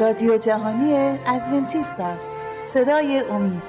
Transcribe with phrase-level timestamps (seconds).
[0.00, 2.36] رادیو جهانی ادونتیست است.
[2.64, 3.62] صدای امید.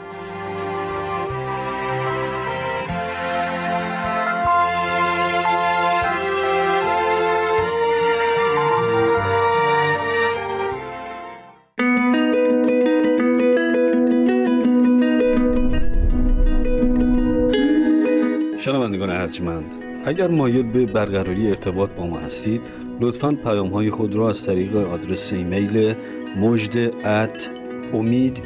[18.59, 19.73] شنوندگان ارجمند
[20.05, 24.75] اگر مایل به برقراری ارتباط با ما هستید لطفا پیام های خود را از طریق
[24.75, 25.95] آدرس ایمیل
[26.37, 27.49] مجد ات
[27.93, 28.41] امید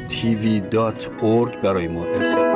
[1.62, 2.54] برای ما ارسال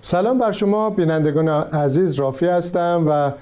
[0.00, 3.32] سلام بر شما بینندگان عزیز رافی هستم و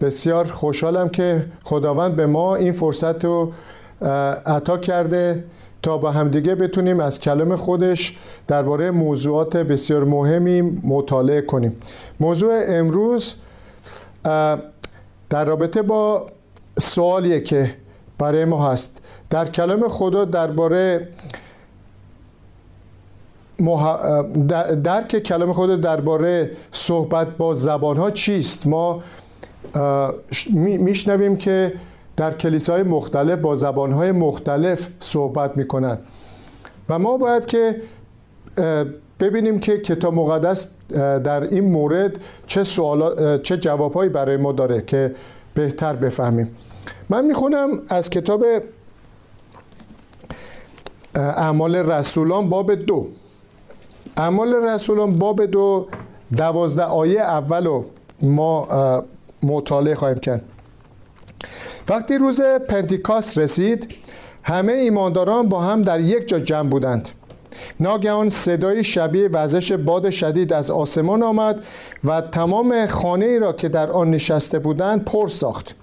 [0.00, 3.52] بسیار خوشحالم که خداوند به ما این فرصت رو
[4.46, 5.44] عطا کرده.
[5.82, 11.76] تا با همدیگه بتونیم از کلام خودش درباره موضوعات بسیار مهمی مطالعه کنیم.
[12.20, 13.34] موضوع امروز
[15.30, 16.26] در رابطه با
[16.80, 17.74] سوالیه که
[18.18, 19.00] برای ما هست.
[19.30, 21.08] در کلام خدا درباره
[24.84, 29.02] درک کلام خدا درباره صحبت با زبان ها چیست؟ ما
[30.60, 31.72] میشنویم که
[32.20, 35.98] در کلیساهای مختلف با زبانهای مختلف صحبت می‌کنن.
[36.88, 37.82] و ما باید که
[39.20, 40.66] ببینیم که کتاب مقدس
[41.24, 42.12] در این مورد
[42.46, 45.14] چه سوالات چه جوابهایی برای ما داره که
[45.54, 46.56] بهتر بفهمیم.
[47.08, 48.44] من می‌خونم از کتاب
[51.14, 53.06] اعمال رسولان باب دو.
[54.16, 55.86] اعمال رسولان باب دو
[56.36, 57.84] دوازده آیه اول رو
[58.22, 58.68] ما
[59.42, 60.42] مطالعه خواهیم کرد.
[61.90, 63.94] وقتی روز پنتیکاست رسید
[64.42, 67.08] همه ایمانداران با هم در یک جا جمع بودند.
[67.80, 71.62] ناگهان صدای شبیه وزش باد شدید از آسمان آمد
[72.04, 75.74] و تمام خانه ای را که در آن نشسته بودند پر ساخت.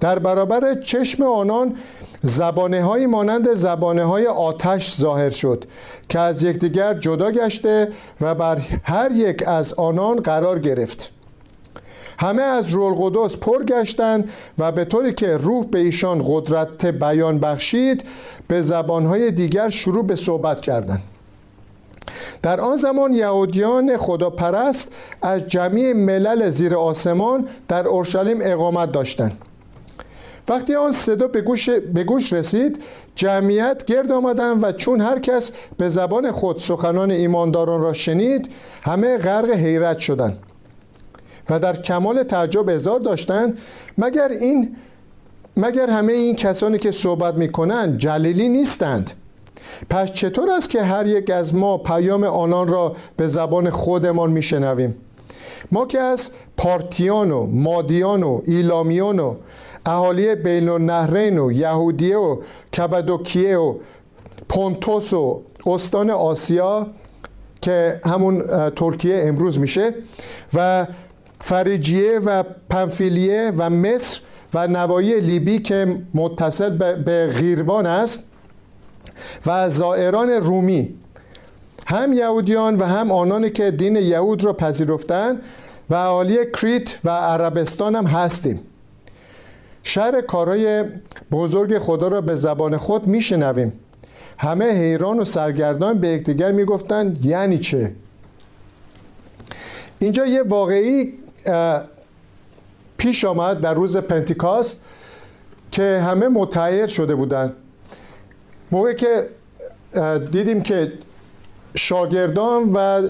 [0.00, 1.76] در برابر چشم آنان
[2.22, 5.64] زبانه های مانند زبانه های آتش ظاهر شد
[6.08, 7.88] که از یکدیگر جدا گشته
[8.20, 11.15] و بر هر یک از آنان قرار گرفت.
[12.18, 17.38] همه از رول قدس پر گشتند و به طوری که روح به ایشان قدرت بیان
[17.38, 18.04] بخشید
[18.48, 21.02] به زبانهای دیگر شروع به صحبت کردند.
[22.42, 29.38] در آن زمان یهودیان خداپرست از جمعی ملل زیر آسمان در اورشلیم اقامت داشتند.
[30.48, 32.82] وقتی آن صدا به گوش, به گوش رسید
[33.14, 38.48] جمعیت گرد آمدند و چون هر کس به زبان خود سخنان ایمانداران را شنید
[38.82, 40.38] همه غرق حیرت شدند.
[41.50, 43.58] و در کمال تعجب هزار داشتند
[43.98, 44.76] مگر این
[45.56, 49.12] مگر همه این کسانی که صحبت می‌کنند جلیلی نیستند؟
[49.90, 54.94] پس چطور است که هر یک از ما پیام آنان را به زبان خودمان میشنویم؟
[55.72, 59.34] ما که از پارتیان و مادیان و ایلامیان و
[59.86, 62.36] اهالی بین النهرین و یهودیه و
[62.76, 63.74] کبدوکیه و
[64.48, 66.86] پونتوس و استان آسیا
[67.62, 68.42] که همون
[68.76, 69.94] ترکیه امروز میشه
[70.54, 70.86] و
[71.40, 74.20] فریجیه و پنفیلیه و مصر
[74.54, 78.20] و نوایی لیبی که متصل به غیروان است
[79.46, 80.94] و زائران رومی.
[81.86, 85.42] هم یهودیان و هم آنانی که دین یهود را پذیرفتند
[85.90, 88.60] و اهالی کریت و عربستان هم هستیم.
[89.82, 90.84] شر کارهای
[91.30, 93.72] بزرگ خدا را به زبان خود میشنویم.
[94.38, 97.92] همه حیران و سرگردان به یکدیگر می‌گفتند یعنی چه؟
[99.98, 101.12] اینجا یه واقعی
[102.98, 104.84] پیش آمد در روز پنتیکاست
[105.72, 107.52] که همه متحیر شده بودند.
[108.72, 109.28] موقع که
[110.32, 110.92] دیدیم که
[111.76, 113.08] شاگردان و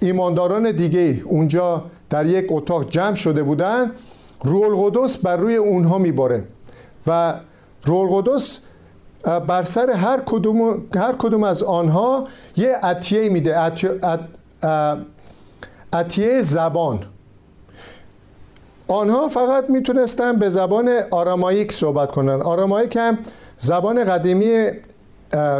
[0.00, 3.92] ایمانداران دیگه اونجا در یک اتاق جمع شده بودن
[4.44, 6.44] رول قدس بر روی اونها میباره
[7.06, 7.34] و
[7.84, 8.60] رول قدس
[9.22, 13.56] بر سر هر کدوم, هر کدوم از آنها یه عطیه میده
[15.92, 16.98] عطیه زبان.
[18.88, 22.42] آنها فقط می‌تونستن به زبان آرامایک صحبت کنن.
[22.42, 23.18] آرامایک هم
[23.58, 24.70] زبان قدیمی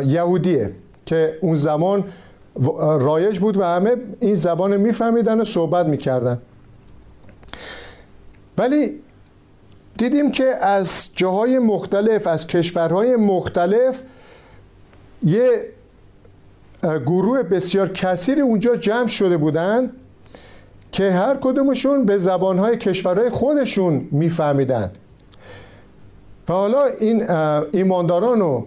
[0.06, 0.72] یهودیه
[1.06, 2.04] که اون زمان
[3.00, 6.38] رایج بود و همه این زبان میفهمیدن و صحبت می‌کردن.
[8.58, 9.00] ولی
[9.98, 14.02] دیدیم که از جاهای مختلف از کشورهای مختلف
[15.22, 15.48] یه
[16.82, 19.92] گروه بسیار کثیری اونجا جمع شده بودند
[20.92, 24.90] که هر کدومشون به زبانهای کشورهای خودشون میفهمیدن.
[26.48, 27.30] و حالا این
[27.72, 28.64] ایمانداران و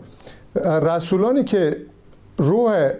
[0.65, 1.77] رسولانی که
[2.38, 2.91] روح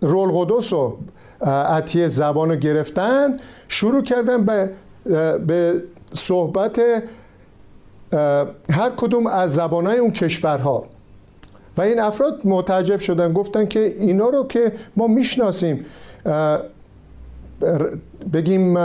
[0.00, 0.98] رول قدس رو
[1.46, 3.36] عطیه زبان رو گرفتن
[3.68, 4.70] شروع کردن به,
[5.46, 5.82] به
[6.12, 6.80] صحبت
[8.70, 10.84] هر کدوم از زبانهای اون کشورها.
[11.76, 15.86] و این افراد متعجب شدن گفتن که اینا رو که ما می‌شناسیم
[18.32, 18.78] بگیم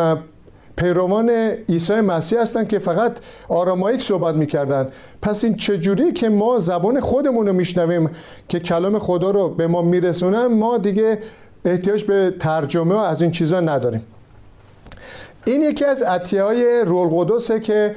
[0.75, 1.30] پیروان
[1.69, 3.18] عیسی مسیح هستن که فقط
[3.50, 4.88] آرامایک صحبت می‌کردن.
[5.21, 8.09] پس این چجوری که ما زبان خودمون رو میشنویم
[8.50, 11.19] که کلام خدا رو به ما میرسونن ما دیگه
[11.65, 14.06] احتیاج به ترجمه و از این چیزا نداریم.
[15.45, 17.95] این یکی از عطیه های رول قدسه که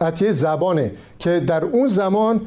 [0.00, 2.40] عطیه زبانه که در اون زمان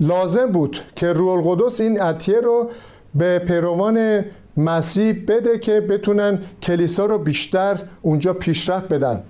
[0.00, 2.70] لازم بود که رول قدس این عطیه رو
[3.14, 4.24] به پیروان
[4.56, 9.22] مسیح بده که بتونن کلیسا رو بیشتر اونجا پیشرفت بدن.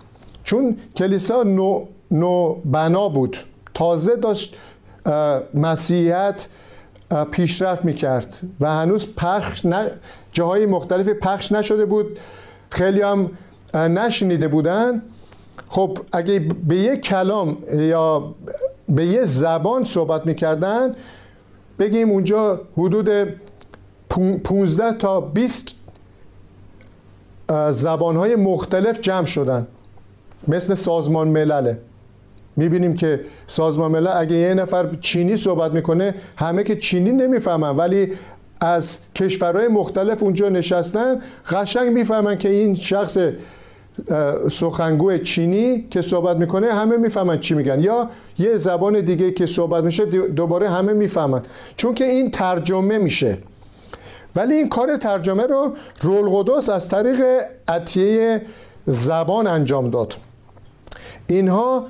[0.45, 3.37] چون کلیسا نو, نو بنا بود.
[3.75, 4.57] تازه داشت
[5.55, 6.47] مسیحیت
[7.31, 9.87] پیشرفت می‌کرد و هنوز پخش ن...
[10.33, 12.19] جاهای مختلفی پخش نشده بود.
[12.71, 13.31] خیلی هم
[13.75, 15.03] نشنیده بودن.
[15.69, 16.39] خب اگه
[16.69, 18.35] به یک کلام یا
[18.89, 20.95] به یه زبان صحبت می‌کردن
[21.79, 23.11] بگیم اونجا حدود
[24.09, 25.69] 15 تا 20
[27.71, 29.67] زبانهای مختلف جمع شدن.
[30.49, 31.79] مثل سازمان ملله.
[32.57, 38.13] می‌بینیم که سازمان ملل اگه یه نفر چینی صحبت می‌کنه همه که چینی نمی‌فهمن ولی
[38.61, 41.21] از کشورهای مختلف اونجا نشستن
[41.51, 43.19] قشنگ می‌فهمن که این شخص
[44.51, 47.81] سخنگو چینی که صحبت می‌کنه همه می‌فهمن چی میگن.
[47.81, 51.43] یا یه زبان دیگه که صحبت میشه دوباره همه می‌فهمن.
[51.77, 53.39] چون که این ترجمه میشه.
[54.37, 57.23] ولی این کار ترجمه رو رول قدس از طریق
[57.69, 58.43] عطیه
[58.87, 60.15] زبان انجام داد.
[61.27, 61.87] اینها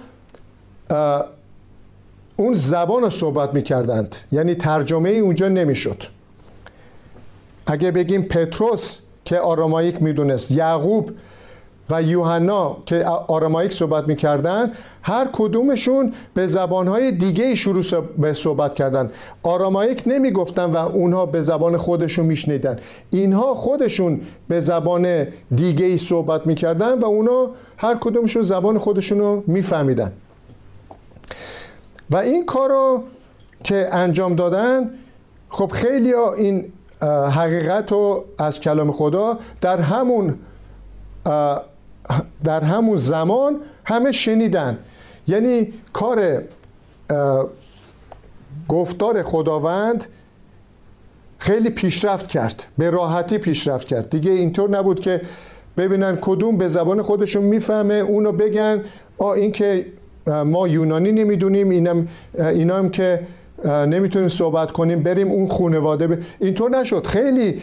[2.37, 4.17] اون زبان رو صحبت می‌کردند.
[4.33, 6.03] یعنی ترجمه ای اونجا نمی‌شد.
[7.67, 11.11] اگه بگیم پتروس که آرامایک می‌دونست یعقوب
[11.91, 14.73] و یوحنا که آرامایک صحبت می‌کردن
[15.03, 17.83] هر کدومشون به زبانهای دیگه شروع
[18.19, 19.11] به صحبت کردن.
[19.43, 22.79] آرامایک نمی‌گفتن و اونها به زبان خودشون میشنیدن.
[23.11, 30.13] اینها خودشون به زبان دیگه صحبت می‌کردن و اونا هر کدومشون زبان خودشون رو میفهمیدن.
[32.11, 33.03] و این کار رو
[33.65, 34.91] که انجام دادن
[35.49, 36.73] خب خیلی این
[37.31, 40.35] حقیقت رو از کلام خدا در همون
[42.45, 44.79] در همون زمان همه شنیدن.
[45.29, 46.43] یعنی کار
[48.69, 50.05] گفتار خداوند
[51.39, 52.65] خیلی پیشرفت کرد.
[52.79, 54.11] به راحتی پیشرفت کرد.
[54.11, 55.21] دیگه اینطور نبود که
[55.77, 58.85] ببینن کدوم به زبان خودشون می‌فهمه اونو بگن
[59.19, 59.87] آ این که
[60.45, 62.09] ما یونانی نمی‌دونیم اینم
[62.39, 63.21] اینا هم که
[63.67, 66.19] نمی‌تونیم صحبت کنیم بریم اون خانواده ب...
[66.41, 67.07] اینطور نشد.
[67.07, 67.63] خیلی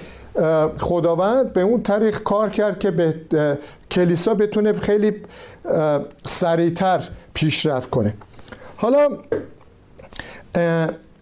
[0.80, 3.58] خداوند به اون طریق کار کرد که به
[3.92, 5.14] کلیسا بتونه خیلی
[6.26, 8.14] سریعتر پیشرفت کنه.
[8.76, 9.18] حالا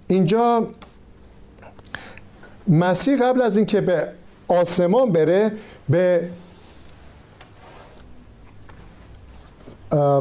[0.08, 0.68] اینجا
[2.68, 4.10] مسیح قبل از اینکه به
[4.48, 5.52] آسمان بره
[5.90, 6.30] به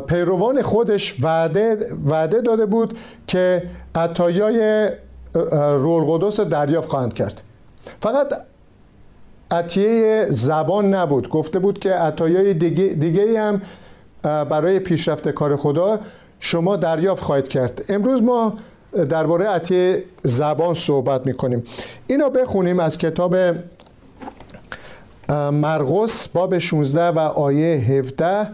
[0.06, 3.62] پیروان خودش وعده, وعده داده بود که
[3.94, 4.88] عطایای
[5.54, 7.42] رول قدس دریافت خواهند کرد.
[8.02, 8.32] فقط
[9.50, 11.28] عطیه زبان نبود.
[11.28, 13.62] گفته بود که عطایای دیگه, دیگه هم
[14.22, 16.00] برای پیشرفت کار خدا
[16.40, 17.84] شما دریافت خواهید کرد.
[17.88, 18.52] امروز ما
[19.08, 21.62] درباره عطیه زبان صحبت می‌کنیم.
[22.06, 23.36] اینو بخونیم از کتاب
[25.52, 28.48] مرقس باب 16 و آیه 17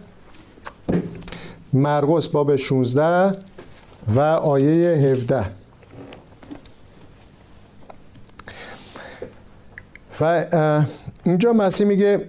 [1.72, 3.32] مرقس باب 16
[4.14, 5.44] و آیه 17
[10.20, 10.44] و
[11.24, 12.28] اینجا مسیح میگه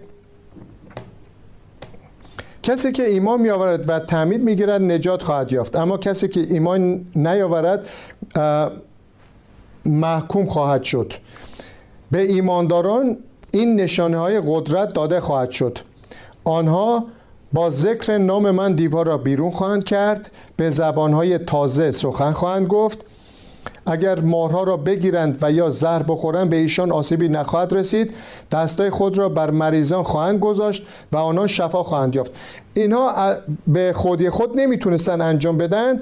[2.64, 5.76] کسی که ایمان میآورد و تعمید می‌گیرد نجات خواهد یافت.
[5.76, 7.86] اما کسی که ایمان نیاورد
[9.86, 11.14] محکوم خواهد شد.
[12.12, 13.18] به ایمانداران
[13.52, 15.78] این نشانه های قدرت داده خواهد شد.
[16.44, 17.06] آنها
[17.54, 23.06] با ذکر نام من دیوار را بیرون خواهند کرد به زبانهای تازه سخن خواهند گفت.
[23.86, 28.12] اگر مارها را بگیرند و یا زهر بخورند به ایشان آسیبی نخواهد رسید.
[28.52, 32.32] دستای خود را بر مریضان خواهند گذاشت و آنان شفا خواهند یافت.
[32.74, 33.36] اینها
[33.68, 36.00] به خودی خود نمی‌تونستن انجام بدن.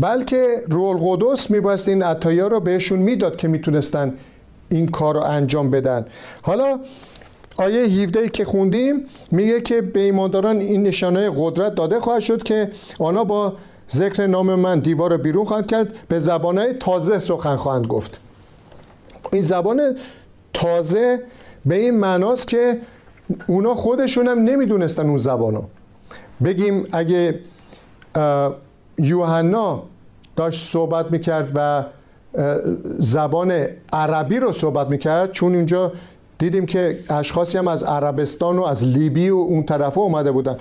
[0.00, 4.14] بلکه رول قدس میبایست این عطایا رو بهشون می‌داد که می‌تونستن
[4.68, 6.06] این کار رو انجام بدن.
[6.42, 6.78] حالا
[7.56, 12.70] آیه 17 که خوندیم میگه که به ایمانداران این نشانه قدرت داده خواهد شد که
[12.98, 13.52] آنها با
[13.92, 18.20] ذکر نام من دیوار رو بیرون خواهد کرد به زبانهای تازه سخن خواهند گفت.
[19.32, 19.96] این زبان
[20.54, 21.22] تازه
[21.66, 22.80] به این معناست که
[23.46, 25.62] اونا خودشون هم نمی‌دونستن اون زبانو.
[26.44, 27.40] بگیم اگه
[28.98, 29.82] یوحنا
[30.36, 31.84] داشت صحبت می‌کرد و
[32.98, 35.92] زبان عربی رو صحبت می‌کرد چون اینجا
[36.38, 40.56] دیدیم که اشخاصی هم از عربستان و از لیبی و اون طرف اومده بودن.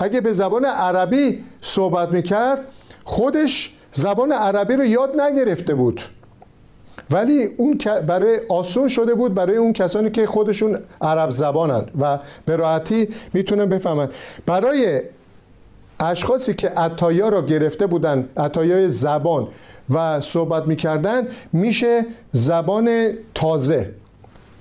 [0.00, 2.66] اگه به زبان عربی صحبت می‌کرد
[3.04, 6.00] خودش زبان عربی رو یاد نگرفته بود.
[7.10, 12.56] ولی اون برای آسون شده بود برای اون کسانی که خودشون عرب زبانن و به
[12.56, 14.08] راحتی می‌تونن بفهمن.
[14.46, 15.02] برای
[16.00, 19.48] اشخاصی که عطایا را گرفته بودن عطایای زبان
[19.94, 23.90] و صحبت می‌کردن میشه زبان تازه.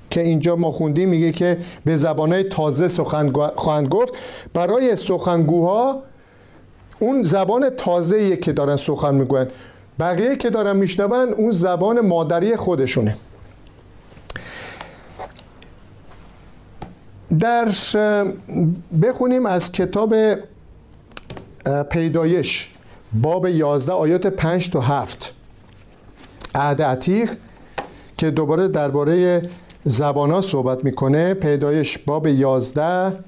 [0.09, 4.13] که اینجا ما خوندیم میگه که به زبانهای تازه سخن خواهند گفت.
[4.53, 6.03] برای سخنگوها
[6.99, 9.47] اون زبان تازه که دارن سخن می‌گوین
[9.99, 13.15] بقیه که دارن میشنون اون زبان مادری خودشونه.
[17.39, 17.69] در
[19.01, 20.15] بخونیم از کتاب
[21.89, 22.69] پیدایش
[23.13, 25.33] باب 11 آیات 5 تا 7
[26.55, 27.31] عهد عتیق
[28.17, 29.41] که دوباره درباره
[29.89, 31.33] زبان ها صحبت می‌کنه.
[31.33, 33.19] پیدایش باب 11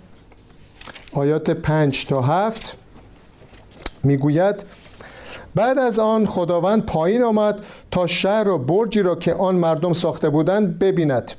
[1.14, 2.76] آیات 5 تا 7
[4.04, 4.56] می‌گوید
[5.56, 10.30] بعد از آن خداوند پایین آمد تا شهر و برجی را که آن مردم ساخته
[10.30, 11.32] بودند ببیند.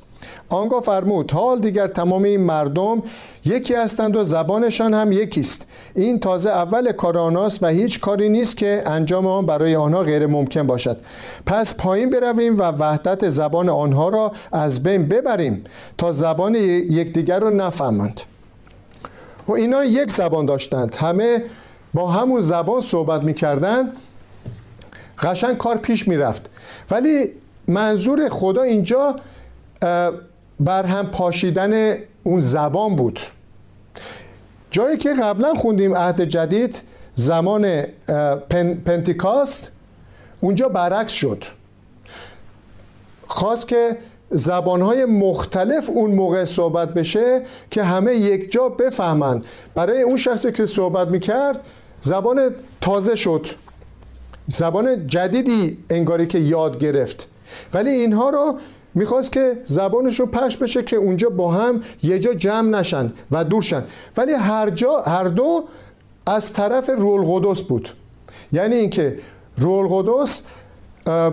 [0.51, 3.03] آنگاه فرمود حال دیگر تمام این مردم
[3.45, 5.65] یکی هستند و زبانشان هم یکیست.
[5.95, 10.27] این تازه اول کار آناست و هیچ کاری نیست که انجام آن برای آنها غیر
[10.27, 10.97] ممکن باشد.
[11.45, 15.63] پس پایین برویم و وحدت زبان آنها را از بین ببریم
[15.97, 18.21] تا زبان یکدیگر را نفهمند.
[19.47, 20.95] و اینا یک زبان داشتند.
[20.95, 21.43] همه
[21.93, 23.91] با همون زبان صحبت می‌کردن.
[25.19, 26.49] قشنگ کار پیش می‌رفت.
[26.91, 27.29] ولی
[27.67, 29.15] منظور خدا اینجا
[30.61, 33.19] بر هم پاشیدن اون زبان بود.
[34.71, 36.81] جایی که قبلا خوندیم عهد جدید
[37.15, 37.83] زمان
[38.85, 39.71] پنتیکاست
[40.41, 41.43] اونجا برعکس شد.
[43.27, 43.97] خواست که
[44.29, 47.41] زبانهای مختلف اون موقع صحبت بشه
[47.71, 49.43] که همه یک جا بفهمن.
[49.75, 51.59] برای اون شخصی که صحبت می‌کرد
[52.01, 52.49] زبان
[52.81, 53.47] تازه شد.
[54.47, 57.27] زبان جدیدی انگاری که یاد گرفت.
[57.73, 58.59] ولی اینها رو
[58.93, 63.43] می‌خواست که زبانش رو پش بشه که اونجا با هم یه جا جمع نشن و
[63.43, 63.83] دورشن
[64.17, 65.63] ولی هر جا هر دو
[66.25, 67.89] از طرف رول قدس بود.
[68.51, 69.19] یعنی اینکه
[69.57, 70.41] رول قدس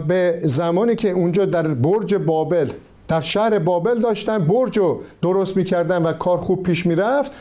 [0.08, 2.70] به زمانی که اونجا در برج بابل
[3.08, 7.32] در شهر بابل داشتن برج رو درست می‌کردن و کار خوب پیش می‌رفت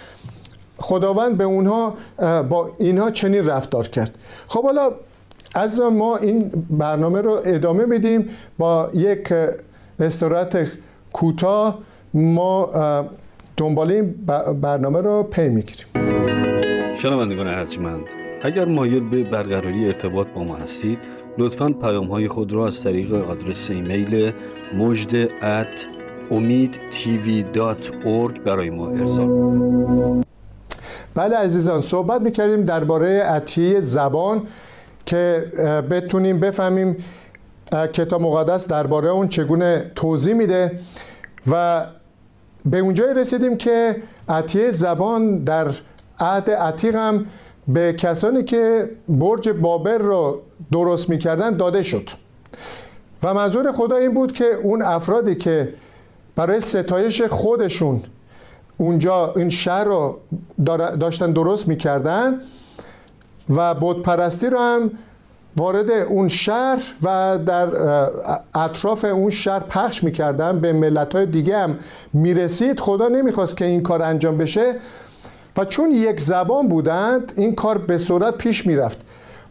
[0.77, 1.93] خداوند به اونها
[2.49, 4.15] با اینها چنین رفتار کرد.
[4.47, 4.91] خب حالا
[5.55, 9.33] از ما این برنامه رو ادامه بدیم با یک
[9.99, 10.67] استراحت
[11.13, 11.79] کوتاه
[12.13, 12.69] ما
[13.57, 14.15] دنبال این
[14.61, 15.87] برنامه رو پی می‌گیریم.
[16.95, 18.03] شنوندگان ارجمند
[18.41, 20.99] اگر مایل به برقراری ارتباط با ما هستید
[21.37, 24.31] لطفا پیام های خود را از طریق آدرس ایمیل
[24.73, 25.87] مجد ات
[26.31, 26.75] امید
[28.45, 30.23] برای ما ارسال
[31.15, 34.41] بله عزیزان صحبت می‌کردیم درباره عطیه زبان
[35.05, 35.45] که
[35.91, 36.95] بتونیم بفهمیم
[37.71, 40.79] کتاب مقدس درباره اون چگونه توضیح میده
[41.51, 41.85] و
[42.65, 43.95] به اونجایی رسیدیم که
[44.29, 45.71] عطیه زبان در
[46.19, 47.25] عهد عتیق هم
[47.67, 52.09] به کسانی که برج بابر رو درست می‌کردن داده شد.
[53.23, 55.73] و منظور خدا این بود که اون افرادی که
[56.35, 58.01] برای ستایش خودشون
[58.77, 60.19] اونجا این شهر رو
[60.99, 62.41] داشتن درست می‌کردن
[63.49, 64.91] و بودپرستی رو هم
[65.57, 67.67] وارد اون شهر و در
[68.55, 71.75] اطراف اون شهر پخش می‌کردن به ملت های دیگه هم
[72.13, 72.79] می‌رسید.
[72.79, 74.75] خدا نمی‌خواست که این کار انجام بشه.
[75.57, 78.97] و چون یک زبان بودند این کار به صورت پیش می‌رفت.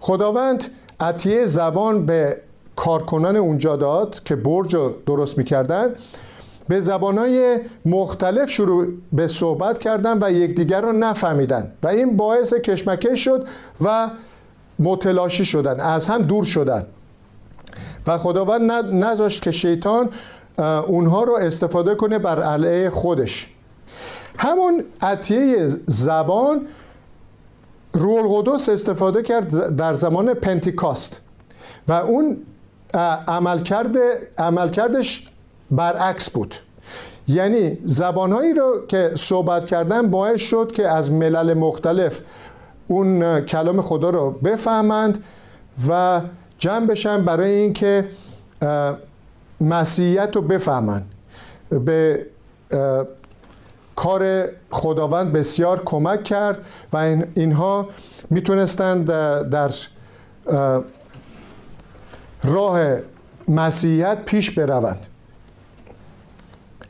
[0.00, 0.64] خداوند
[1.00, 2.36] عطیه زبان به
[2.76, 5.90] کارکنان اونجا داد که برج رو درست می‌کردن.
[6.68, 11.72] به زبانهای مختلف شروع به صحبت کردن و یکدیگر رو نفهمیدن.
[11.82, 13.46] و این باعث کشمکش شد
[13.84, 14.10] و
[14.78, 16.86] متلاشی شدن از هم دور شدن.
[18.06, 18.72] و خداوند
[19.04, 20.10] نذاشت که شیطان
[20.86, 23.50] اونها رو استفاده کنه بر علیه خودش.
[24.38, 26.66] همون عطیه زبان
[27.92, 31.20] رول قدس استفاده کرد در زمان پنتیکاست.
[31.88, 32.36] و اون
[33.28, 33.96] عملکرد
[34.38, 35.28] عملکردش
[35.70, 36.54] برعکس بود.
[37.28, 42.20] یعنی زبانهایی رو که صحبت کردن باعث شد که از ملل مختلف
[42.88, 45.24] اون کلام خدا رو بفهمند
[45.88, 46.20] و
[46.58, 48.08] جمع بشن برای اینکه
[49.60, 51.12] مسیحیت رو بفهمند
[51.70, 52.26] به
[53.96, 56.58] کار خداوند بسیار کمک کرد
[56.92, 56.96] و
[57.34, 57.88] اینها
[58.30, 59.06] می‌تونستند
[59.50, 59.70] در
[62.44, 62.96] راه
[63.48, 65.06] مسیحیت پیش بروند.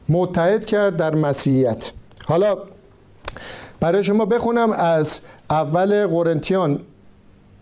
[0.09, 1.91] متحد کرد در مسیحیت.
[2.27, 2.57] حالا
[3.81, 6.81] برای شما بخونم از اول قرنتیان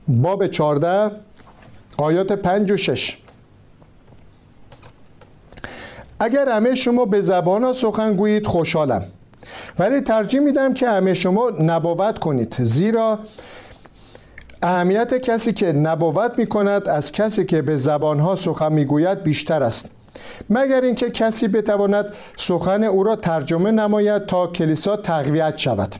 [0.08, 1.10] باب 14
[1.96, 3.18] آیات 5 و 6
[6.20, 9.04] اگر همه شما به زبان سخن گویید خوشحالم.
[9.78, 12.56] ولی ترجیح میدم که همه شما نبوت کنید.
[12.58, 13.18] زیرا
[14.62, 19.62] اهمیت کسی که نبوت می کند از کسی که به زبانها سخن می گوید بیشتر
[19.62, 19.90] است.
[20.50, 22.06] مگر اینکه کسی بتواند
[22.36, 25.94] سخن او را ترجمه نماید تا کلیسا تقویت شود.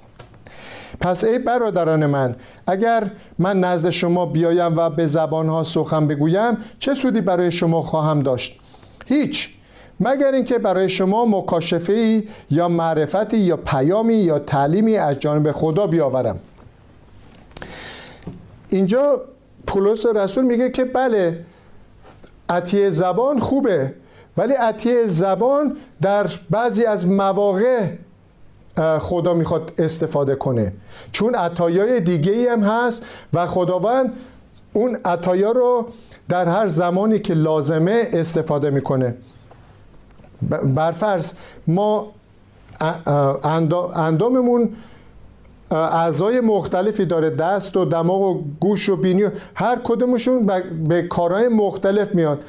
[1.01, 6.95] پس ای برادران من اگر من نزد شما بیایم و به زبانها سخن بگویم چه
[6.95, 8.61] سودی برای شما خواهم داشت؟
[9.07, 9.51] هیچ.
[10.01, 16.39] مگر اینکه برای شما مکاشفه یا معرفتی یا پیامی یا تعلیمی از جانب خدا بیاورم.
[18.69, 19.21] اینجا
[19.67, 21.45] پولس رسول میگه که بله
[22.49, 23.95] عطیه زبان خوبه
[24.37, 27.87] ولی عطیه زبان در بعضی از مواقع
[28.99, 30.73] خدا می‌خواد استفاده کنه.
[31.13, 34.13] چون عطایای دیگه ای هم هست و خداوند
[34.73, 35.87] اون عطایا رو
[36.29, 39.15] در هر زمانی که لازمه استفاده می‌کنه.
[40.65, 41.33] برفرض
[41.67, 42.13] ما
[43.95, 44.77] انداممون
[45.71, 50.47] اعضای مختلفی داره دست و دماغ و گوش و بینی و هر کدومشون
[50.89, 52.45] به کارهای مختلف میاد.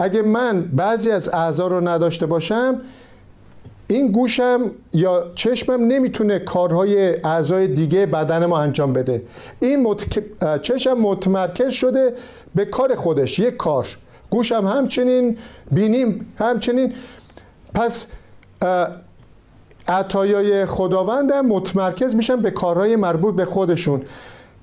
[0.00, 2.80] اگه من بعضی از اعضا رو نداشته باشم
[3.88, 9.22] این گوشم یا چشمم نمی‌تونه کارهای اعضای دیگه بدن ما انجام بده.
[9.60, 10.22] این متک...
[10.62, 12.14] چشم متمرکز شده
[12.54, 13.86] به کار خودش یک کار.
[14.30, 15.38] گوشم همچنین
[15.72, 16.94] بینیم همچنین.
[17.74, 18.06] پس
[19.88, 24.02] عطایای خداوندم متمرکز میشن به کارهای مربوط به خودشون.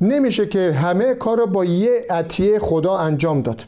[0.01, 3.61] نمیشه که همه کار رو با یه عطیه خدا انجام داد.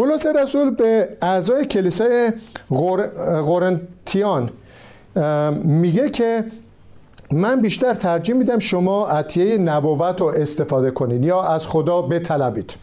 [0.00, 2.32] پولس رسول به اعضای کلیسای
[3.40, 4.50] غورنتیان
[5.64, 6.44] میگه که
[7.30, 12.74] من بیشتر ترجیح میدم شما عطیه نبوت رو استفاده کنید یا از خدا بطلبید.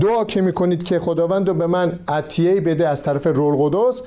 [0.00, 4.02] دعا که می‌کنید که خداوند رو به من عطیه بده از طرف رول قدس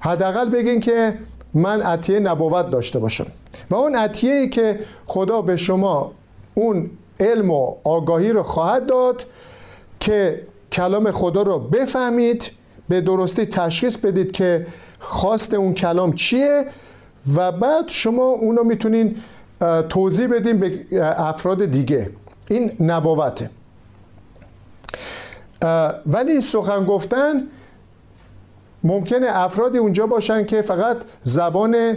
[0.00, 1.14] حداقل بگین که
[1.54, 3.26] من عطیه نبوت داشته باشم.
[3.70, 6.12] و اون عطیه ای که خدا به شما
[6.54, 9.24] اون علم و آگاهی رو خواهد داد
[10.00, 12.50] که کلام خدا رو بفهمید
[12.88, 14.66] به درستی تشخیص بدید که
[15.00, 16.64] خواست اون کلام چیه
[17.36, 19.16] و بعد شما اونو می‌تونین
[19.88, 20.86] توضیح بدین به
[21.20, 22.10] افراد دیگه.
[22.48, 23.50] این نبوته.
[26.06, 27.42] ولی سخن گفتن
[28.84, 31.96] ممکنه افرادی اونجا باشن که فقط زبان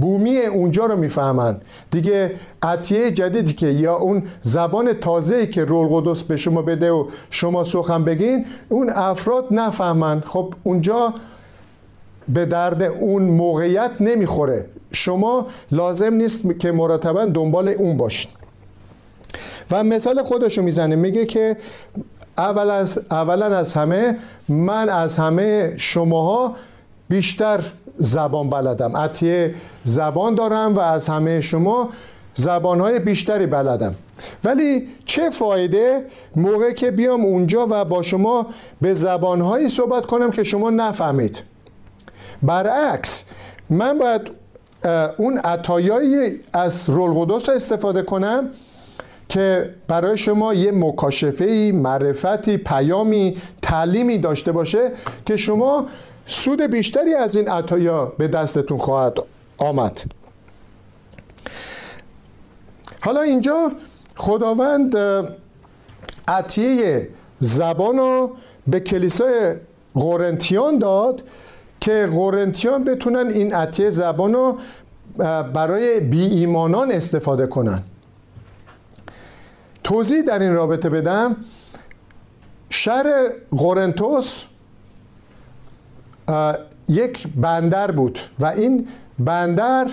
[0.00, 1.56] بومی اونجا رو می‌فهمن.
[1.90, 2.30] دیگه
[2.62, 7.64] عطیه جدیدی که یا اون زبان تازه‌ای که رول قدس به شما بده و شما
[7.64, 10.20] سخن بگین اون افراد نفهمن.
[10.26, 11.14] خب اونجا
[12.28, 14.66] به درد اون موقعیت نمی‌خوره.
[14.92, 18.28] شما لازم نیست که مرتبا دنبال اون باشید
[19.70, 20.96] و مثال خودشو می‌زنه.
[20.96, 21.56] میگه که
[22.38, 24.16] اولا از, اولا از همه
[24.48, 26.54] من از همه شماها
[27.08, 27.60] بیشتر
[27.98, 28.96] زبان بلدم.
[28.96, 31.88] عطیه زبان دارم و از همه شما
[32.34, 33.94] زبانهای بیشتری بلدم.
[34.44, 36.04] ولی چه فایده
[36.36, 38.46] موقع که بیام اونجا و با شما
[38.80, 41.42] به زبانهایی صحبت کنم که شما نفهمید.
[42.42, 43.24] برعکس
[43.70, 44.22] من باید
[45.16, 48.48] اون عطایایی از رول قدس استفاده کنم
[49.28, 54.90] که برای شما یه مکاشفه معرفتی پیامی تعلیمی داشته باشه
[55.26, 55.86] که شما
[56.26, 59.18] سود بیشتری از این عطایا به دستتون خواهد
[59.58, 60.02] آمد.
[63.00, 63.72] حالا اینجا
[64.16, 64.96] خداوند
[66.28, 67.08] عطیه
[67.40, 68.30] زبان رو
[68.66, 69.56] به کلیسای
[69.94, 71.22] قرنتیان داد
[71.80, 74.58] که قرنتیان بتونن این عطیه زبان رو
[75.54, 77.82] برای بی ایمانان استفاده کنن.
[79.84, 81.36] توضیح در این رابطه بدم.
[82.70, 84.44] شهر قرنتوس
[86.88, 89.90] یک بندر بود و این بندر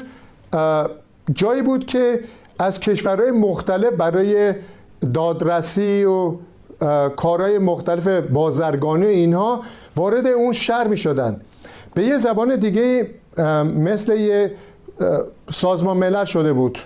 [1.33, 2.19] جایی بود که
[2.59, 4.53] از کشورهای مختلف برای
[5.13, 6.35] دادرسی و
[7.15, 9.61] کارهای مختلف بازرگانی اینها
[9.95, 11.41] وارد اون شهر می شدن
[11.93, 13.09] به یه زبان دیگه
[13.75, 14.51] مثل یه
[15.51, 16.79] سازمان ملل شده بود.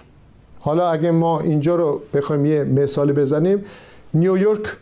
[0.60, 3.65] حالا اگه ما اینجا رو بخوایم یه مثالی بزنیم
[4.13, 4.77] نیویورک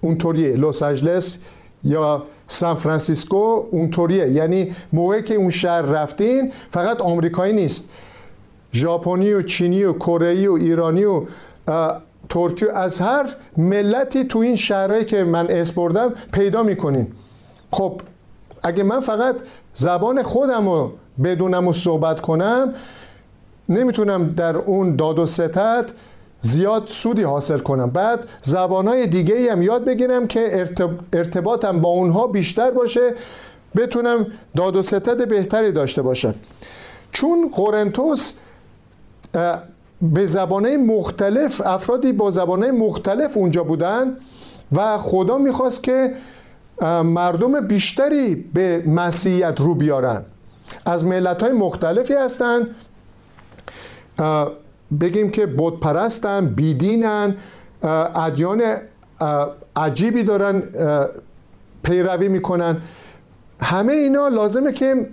[0.00, 1.38] اونطوریه لس آنجلس
[1.84, 4.28] یا سان فرانسیسکو اونطوریه.
[4.28, 7.84] یعنی موقعی که اون شهر رفتین فقط آمریکایی نیست.
[8.72, 11.22] ژاپنی و چینی و کره و ایرانی و
[12.28, 17.06] ترکی از هر ملتی تو این شهرهایی که من اسم بردم پیدا می‌کنین.
[17.70, 18.00] خب
[18.62, 19.36] اگه من فقط
[19.74, 20.92] زبان خودم رو
[21.24, 22.74] بدونم و صحبت کنم
[23.68, 25.86] نمی‌تونم در اون داد و ستت
[26.40, 27.90] زیاد سودی حاصل کنم.
[27.90, 30.68] بعد زبانهای دیگه ای هم یاد بگیرم که
[31.12, 33.14] ارتباطم با اونها بیشتر باشه
[33.76, 36.34] بتونم داد و ستد بهتری داشته باشم.
[37.12, 38.32] چون قرنتوس
[40.02, 44.16] به زبانه مختلف افرادی با زبانه مختلف اونجا بودن
[44.72, 46.14] و خدا می‌خواست که
[47.04, 50.24] مردم بیشتری به مسیحیت رو بیارن.
[50.86, 52.66] از ملت های مختلفی هستن
[55.00, 57.36] بگیم که بود پرستن بیدینن
[58.14, 58.62] ادیان
[59.76, 60.62] عجیبی دارن
[61.82, 62.76] پیروی می‌کنن.
[63.60, 65.06] همه اینا لازمه که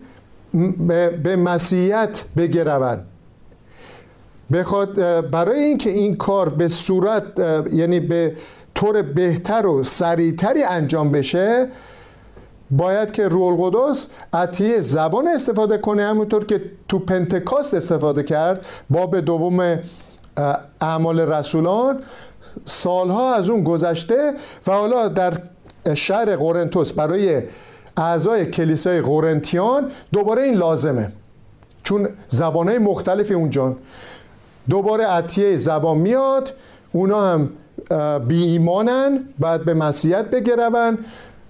[1.24, 3.00] به مسیحیت بگرون
[4.54, 7.24] بخواد برای اینکه این کار به صورت
[7.74, 8.36] یعنی به
[8.76, 11.68] طور بهتر و سریعتری انجام بشه
[12.78, 19.20] باید که رول قدس عطیه زبان استفاده کنه همونطور که تو پنتکاست استفاده کرد باب
[19.20, 19.80] دوم
[20.82, 22.00] اعمال رسولان.
[22.66, 24.34] سالها از اون گذشته
[24.68, 25.34] و حالا در
[25.94, 27.42] شهر قرنتوس برای
[27.98, 31.12] اعضای کلیسای قرنتیان دوباره این لازمه
[31.84, 33.76] چون زبانهای مختلفی اونجا
[34.70, 36.54] دوباره عطیه زبان میاد
[36.92, 37.50] اونا هم
[38.28, 40.98] بی ایمانن بعد به مسیحیت بگرون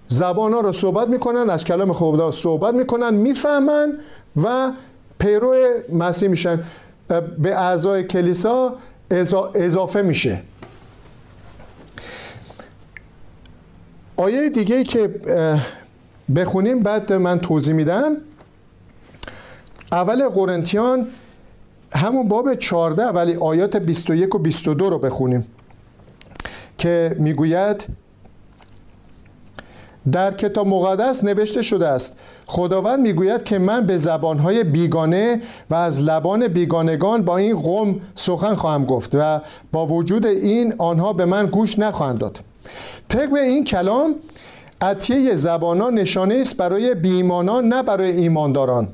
[0.07, 3.99] زبان ها رو صحبت می‌کنن از کلام خدا صحبت می‌کنن می‌فهمن
[4.43, 4.71] و
[5.19, 5.55] پیرو
[5.93, 6.63] مسیح میشن.
[7.37, 8.75] به اعضای کلیسا
[9.55, 10.41] اضافه میشه.
[14.17, 15.19] آیه دیگه که
[16.35, 18.17] بخونیم بعد من توضیح میدم.
[19.91, 21.07] اول قرنتیان
[21.95, 25.47] همون باب 14 ولی آیات 21 و 22 رو بخونیم
[26.77, 27.85] که می‌گوید
[30.11, 36.03] در کتاب مقدس نوشته شده است خداوند می‌گوید که من به زبانهای بیگانه و از
[36.03, 39.41] لبان بیگانگان با این قوم سخن خواهم گفت و
[39.71, 42.39] با وجود این آنها به من گوش نخواهند داد.
[43.09, 44.15] طبق این کلام
[44.81, 48.87] عطیه زبانان نشانه است برای بیمانان نه برای ایمانداران.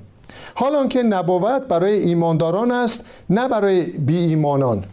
[0.56, 4.84] حال که نبوت برای ایمانداران است نه برای بی ایمانان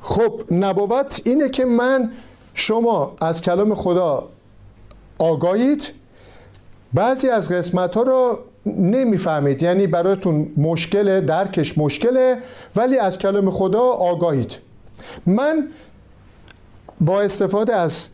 [0.00, 2.10] خب نبوت اینه که من
[2.54, 4.28] شما از کلام خدا
[5.18, 5.92] آگاهید.
[6.92, 9.62] بعضی از قسمت ها رو نمی‌فهمید.
[9.62, 12.38] یعنی براتون مشکل درکش مشکله
[12.76, 14.52] ولی از کلام خدا آگاهید.
[15.26, 15.68] من
[17.00, 18.08] با استفاده از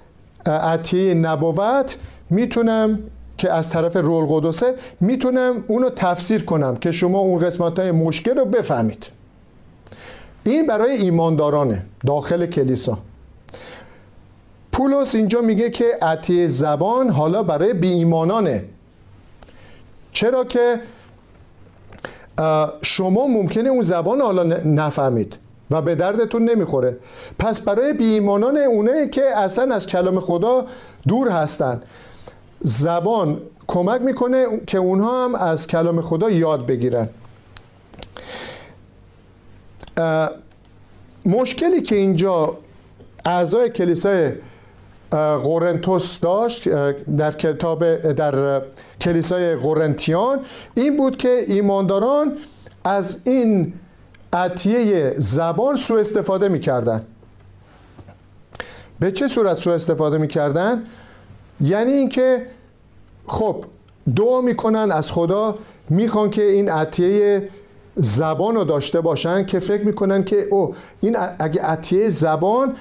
[0.46, 1.96] عطیه نبوت
[2.30, 2.98] می‌تونم
[3.38, 8.36] که از طرف رول قدسه می‌تونم اونو تفسیر کنم که شما اون قسمت های مشکل
[8.36, 9.06] رو بفهمید.
[10.44, 12.98] این برای ایماندارانه داخل کلیسا.
[14.80, 18.64] پولس اینجا میگه که عطیه زبان حالا برای بی ایمانانه
[20.12, 20.80] چرا که
[22.82, 25.36] شما ممکنه اون زبان حالا نفهمید
[25.70, 26.96] و به دردتون نمی‌خوره.
[27.38, 30.66] پس برای بی ایمانان اونه که اصلا از کلام خدا
[31.08, 31.82] دور هستن
[32.60, 37.08] زبان کمک می‌کنه که اونها هم از کلام خدا یاد بگیرن.
[41.26, 42.58] مشکلی که اینجا
[43.24, 44.32] اعضای کلیسای
[45.44, 46.68] قرنتوس داشت
[47.16, 48.62] در کتاب در
[49.00, 50.40] کلیسای قرنتیان
[50.74, 52.36] این بود که ایمانداران
[52.84, 53.72] از این
[54.32, 57.06] عطیه زبان سو استفاده می‌کردن.
[59.00, 60.82] به چه صورت سو استفاده می‌کردن؟
[61.60, 62.46] یعنی اینکه
[63.26, 63.64] خب
[64.16, 67.48] دعا می‌کنن از خدا می‌خوان که این عطیه
[67.96, 72.76] زبان رو داشته باشن که فکر می‌کنن که او این اگه عطیه زبان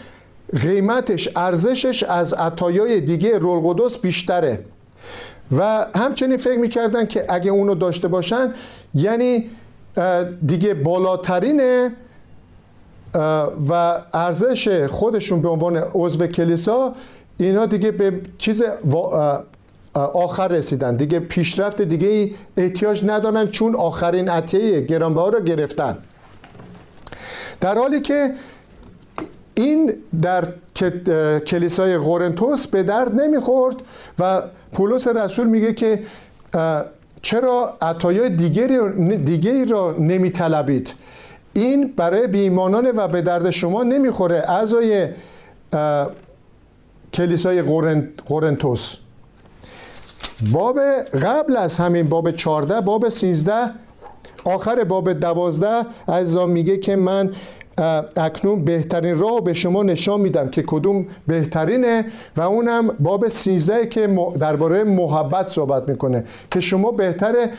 [0.61, 4.65] قیمتش ارزشش از عطایای دیگه رول قدس بیشتره.
[5.57, 8.53] و همچنین فکر می‌کردن که اگه اونو داشته باشن
[8.93, 9.49] یعنی
[10.45, 11.91] دیگه بالاترینه
[13.69, 16.93] و ارزش خودشون به عنوان عضو کلیسا
[17.37, 18.63] اینا دیگه به چیز
[19.93, 20.95] آخر رسیدن.
[20.95, 25.97] دیگه پیشرفت دیگه احتیاج ندارن چون آخرین عطیه گرانبها رو گرفتن.
[27.61, 28.31] در حالی که
[29.59, 30.47] این در
[31.39, 33.75] کلیسای قرنتوس به درد نمی‌خورد
[34.19, 34.41] و
[34.73, 35.99] پولس رسول میگه که
[37.21, 38.77] چرا عطایای دیگری
[39.17, 40.93] دیگری را نمیطلبید؟
[41.53, 45.07] این برای بیمانان و به درد شما نمی‌خوره اعضای
[47.13, 47.61] کلیسای
[48.25, 48.95] قرنتوس
[50.51, 50.79] باب
[51.23, 53.53] قبل از همین باب 14 باب 13
[54.45, 57.31] آخر باب 12 عزیزان میگه که من
[58.17, 62.05] اکنون بهترین راه به شما نشان میدم که کدوم بهترینه
[62.37, 64.07] و اونم باب 13 که
[64.39, 66.23] درباره محبت صحبت می‌کنه.
[66.51, 67.49] که شما بهتر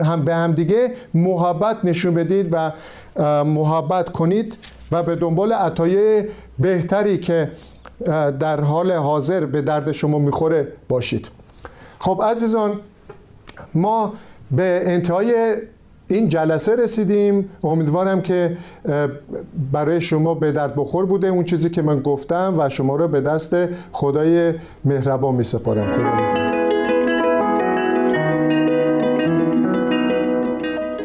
[0.00, 2.72] هم به هم دیگه محبت نشون بدید و
[3.44, 4.56] محبت کنید
[4.92, 6.28] و به دنبال عطایه
[6.58, 7.50] بهتری که
[8.40, 11.28] در حال حاضر به درد شما می‌خوره باشید.
[11.98, 12.80] خب عزیزان
[13.74, 14.12] ما
[14.50, 15.56] به انتهای
[16.08, 17.50] این جلسه رسیدیم.
[17.64, 18.56] امیدوارم که
[19.72, 23.20] برای شما به درد بخور بوده اون چیزی که من گفتم و شما رو به
[23.20, 23.56] دست
[23.92, 25.92] خدای مهربان می سپارم.
[25.92, 26.44] خدا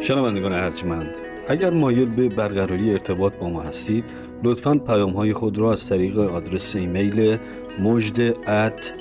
[0.00, 1.16] شنوندگان ارجمند
[1.48, 4.04] اگر مایل به برقراری ارتباط با ما هستید
[4.44, 7.38] لطفا پیام های خود را از طریق آدرس ایمیل
[7.80, 8.92] مجد at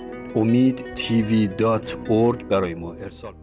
[2.49, 3.33] برای ما ارسال